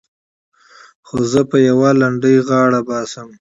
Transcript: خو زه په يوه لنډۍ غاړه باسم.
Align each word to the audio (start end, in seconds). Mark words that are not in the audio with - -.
خو 1.07 1.17
زه 1.31 1.41
په 1.49 1.57
يوه 1.69 1.89
لنډۍ 2.01 2.35
غاړه 2.47 2.79
باسم. 2.87 3.27